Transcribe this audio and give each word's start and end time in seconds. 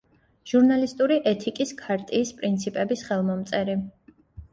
ჟურნალისტური 0.51 1.17
ეთიკის 1.31 1.73
ქარტიის 1.81 2.31
პრინციპების 2.39 3.05
ხელმომწერი. 3.11 3.77